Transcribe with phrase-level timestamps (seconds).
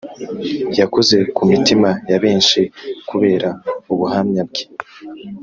[0.79, 2.59] yakoze ku mitima ya benshi
[3.09, 3.49] kubera
[3.91, 4.63] ubuhamya bwe